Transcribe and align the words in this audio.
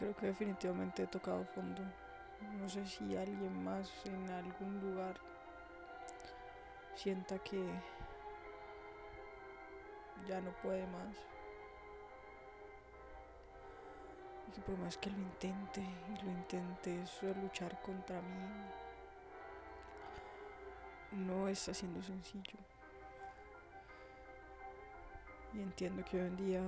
Creo 0.00 0.16
que 0.16 0.28
definitivamente 0.28 1.02
he 1.02 1.06
tocado 1.06 1.44
fondo. 1.44 1.82
No 2.58 2.66
sé 2.70 2.86
si 2.86 3.18
alguien 3.18 3.62
más 3.62 3.92
en 4.06 4.30
algún 4.30 4.80
lugar 4.80 5.14
sienta 6.94 7.38
que 7.40 7.62
ya 10.26 10.40
no 10.40 10.52
puede 10.62 10.86
más. 10.86 11.14
Y 14.48 14.52
que 14.52 14.62
por 14.62 14.78
más 14.78 14.96
que 14.96 15.10
lo 15.10 15.18
intente 15.18 15.82
y 15.82 16.24
lo 16.24 16.30
intente 16.30 17.02
eso 17.02 17.34
luchar 17.34 17.78
contra 17.82 18.22
mí, 18.22 18.48
no 21.12 21.46
está 21.46 21.74
siendo 21.74 22.02
sencillo. 22.02 22.58
Y 25.52 25.60
entiendo 25.60 26.02
que 26.06 26.22
hoy 26.22 26.26
en 26.26 26.36
día 26.38 26.62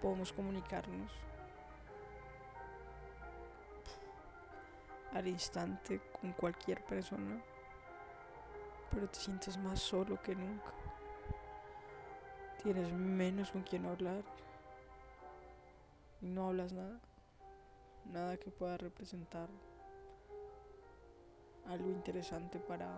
podemos 0.00 0.32
comunicarnos 0.32 1.12
al 5.12 5.26
instante 5.28 6.00
con 6.20 6.32
cualquier 6.32 6.84
persona, 6.84 7.42
pero 8.90 9.08
te 9.08 9.18
sientes 9.18 9.56
más 9.58 9.80
solo 9.80 10.20
que 10.22 10.34
nunca. 10.34 10.72
Tienes 12.62 12.92
menos 12.92 13.50
con 13.50 13.62
quien 13.62 13.86
hablar 13.86 14.22
y 16.20 16.28
no 16.28 16.48
hablas 16.48 16.72
nada, 16.72 17.00
nada 18.04 18.36
que 18.36 18.50
pueda 18.50 18.76
representar 18.76 19.48
algo 21.68 21.90
interesante 21.90 22.58
para 22.58 22.88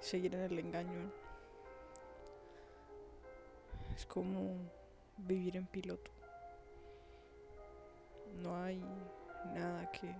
seguir 0.00 0.34
en 0.34 0.42
el 0.42 0.58
engaño. 0.58 1.10
Es 3.94 4.06
como 4.06 4.70
vivir 5.18 5.56
en 5.56 5.66
piloto. 5.66 6.10
No 8.42 8.62
hay 8.62 8.82
nada 9.54 9.90
que... 9.92 10.14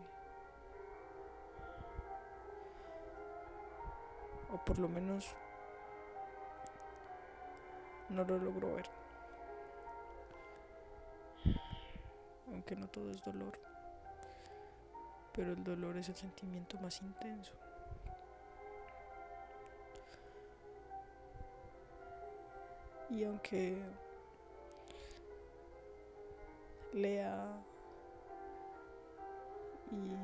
O 4.52 4.62
por 4.64 4.78
lo 4.78 4.89
menos 4.89 5.34
no 8.11 8.25
lo 8.25 8.39
logro 8.39 8.75
ver. 8.75 8.86
Aunque 12.48 12.77
no 12.77 12.86
todo 12.89 13.11
es 13.11 13.24
dolor. 13.24 13.58
Pero 15.33 15.52
el 15.52 15.64
dolor 15.64 15.97
es 15.97 16.11
el 16.11 16.17
sentimiento 16.17 16.78
más 16.80 17.00
intenso. 17.00 17.52
Y 23.08 23.24
aunque 23.24 23.83
lea 26.93 27.65
y 29.91 30.17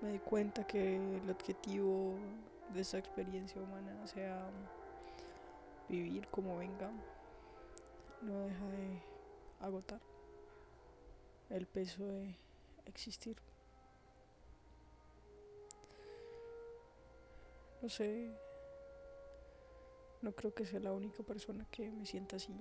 me 0.00 0.12
di 0.12 0.18
cuenta 0.18 0.64
que 0.64 1.16
el 1.18 1.30
objetivo 1.30 2.14
de 2.72 2.80
esa 2.80 2.98
experiencia 2.98 3.60
humana 3.60 4.06
sea 4.06 4.50
vivir 5.88 6.26
como 6.28 6.56
venga, 6.56 6.90
no 8.22 8.40
deja 8.40 8.66
de 8.68 9.02
agotar 9.60 10.00
el 11.50 11.66
peso 11.66 12.04
de 12.04 12.34
existir. 12.86 13.36
No 17.82 17.88
sé, 17.88 18.30
no 20.22 20.32
creo 20.32 20.54
que 20.54 20.64
sea 20.64 20.80
la 20.80 20.92
única 20.92 21.22
persona 21.22 21.66
que 21.70 21.90
me 21.90 22.06
sienta 22.06 22.36
así. 22.36 22.54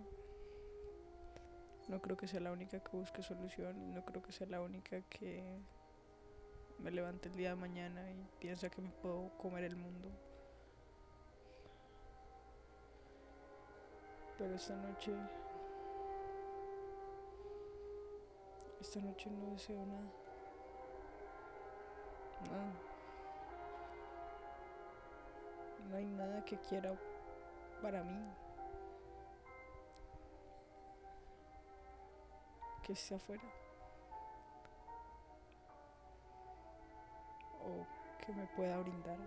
No 1.87 2.01
creo 2.01 2.15
que 2.15 2.27
sea 2.27 2.39
la 2.39 2.51
única 2.51 2.79
que 2.79 2.95
busque 2.95 3.21
soluciones, 3.21 3.87
no 3.89 4.05
creo 4.05 4.21
que 4.21 4.31
sea 4.31 4.47
la 4.47 4.61
única 4.61 5.01
que 5.09 5.59
me 6.79 6.91
levante 6.91 7.29
el 7.29 7.35
día 7.35 7.49
de 7.49 7.55
mañana 7.55 8.09
y 8.09 8.27
piensa 8.39 8.69
que 8.69 8.81
me 8.81 8.89
puedo 8.89 9.29
comer 9.37 9.63
el 9.63 9.75
mundo. 9.75 10.09
Pero 14.37 14.55
esta 14.55 14.75
noche, 14.75 15.13
esta 18.79 18.99
noche 18.99 19.29
no 19.29 19.51
deseo 19.51 19.85
nada. 19.85 20.11
Nada. 22.49 22.73
No 25.89 25.97
hay 25.97 26.05
nada 26.05 26.43
que 26.45 26.57
quiera 26.61 26.97
para 27.81 28.03
mí 28.03 28.19
que 32.91 33.15
afuera. 33.15 33.43
O 37.63 37.85
que 38.25 38.33
me 38.33 38.45
pueda 38.47 38.77
brindar. 38.77 39.17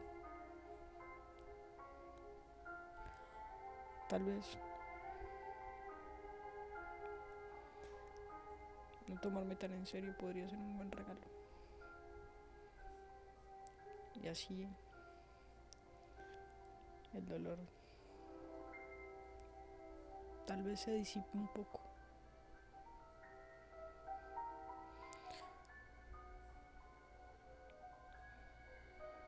Tal 4.09 4.23
vez 4.23 4.59
no 9.07 9.21
tomarme 9.21 9.57
tan 9.57 9.73
en 9.73 9.87
serio 9.87 10.17
podría 10.19 10.49
ser 10.49 10.59
un 10.59 10.77
buen 10.77 10.91
regalo. 10.91 11.21
Y 14.15 14.29
así 14.29 14.69
el 17.13 17.27
dolor 17.27 17.59
tal 20.47 20.63
vez 20.63 20.81
se 20.81 20.93
disipe 20.93 21.29
un 21.35 21.49
poco. 21.49 21.94